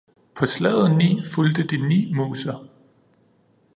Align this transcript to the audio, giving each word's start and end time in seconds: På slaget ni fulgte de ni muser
På 0.35 0.45
slaget 0.45 0.97
ni 0.97 1.21
fulgte 1.33 1.67
de 1.67 1.77
ni 1.87 1.99
muser 2.13 2.59